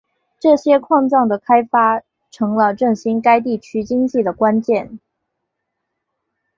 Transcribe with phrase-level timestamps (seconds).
[0.39, 2.01] 这些矿藏的开发
[2.31, 4.97] 成了振兴该地区经济的关键。